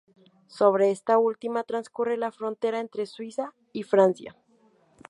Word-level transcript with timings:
Sobre 0.47 0.89
esta 0.89 1.19
última 1.19 1.63
transcurre 1.63 2.17
la 2.17 2.31
frontera 2.31 2.79
entre 2.79 3.05
Suiza 3.05 3.53
y 3.71 3.83
Francia. 3.83 4.35